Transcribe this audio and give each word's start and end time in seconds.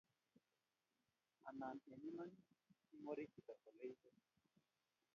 Anan 1.49 1.77
eng 1.91 2.03
iman 2.09 2.31
ingwari 2.93 3.23
chito 3.31 3.53
oleite 3.69 4.09